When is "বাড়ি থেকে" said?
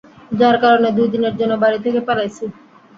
1.63-1.99